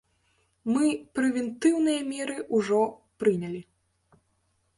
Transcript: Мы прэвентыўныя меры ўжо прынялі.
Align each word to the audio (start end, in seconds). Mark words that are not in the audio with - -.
Мы 0.73 0.85
прэвентыўныя 1.17 1.99
меры 2.13 2.37
ўжо 2.61 2.81
прынялі. 3.23 3.61